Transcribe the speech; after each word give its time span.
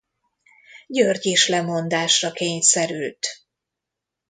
György 0.87 1.25
is 1.25 1.47
lemondásra 1.47 2.31
kényszerült. 2.31 3.27